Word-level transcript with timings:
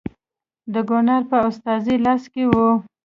د 0.73 0.75
ګورنر 0.89 1.21
په 1.31 1.37
استازي 1.49 1.95
لاس 2.05 2.23
کې 2.33 2.43
وه. 2.51 2.67